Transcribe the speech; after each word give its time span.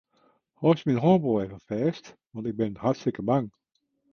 Hâldst 0.61 0.85
myn 0.85 1.01
hân 1.03 1.21
wol 1.23 1.39
even 1.43 1.65
fêst, 1.67 2.03
want 2.31 2.49
ik 2.49 2.57
bin 2.59 2.79
hartstikke 2.83 3.23
bang. 3.29 3.47